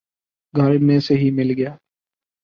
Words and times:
گھر 0.53 0.77
میں 0.77 0.99
سے 0.99 1.15
ہی 1.15 1.29
مل 1.31 1.49
گیا 1.57 1.75